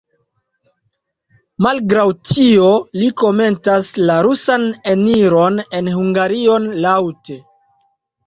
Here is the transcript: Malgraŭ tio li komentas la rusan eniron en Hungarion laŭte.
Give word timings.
Malgraŭ 1.65 2.05
tio 2.29 2.71
li 3.01 3.11
komentas 3.23 3.91
la 4.11 4.15
rusan 4.27 4.65
eniron 4.95 5.61
en 5.81 5.91
Hungarion 5.99 6.67
laŭte. 6.87 7.37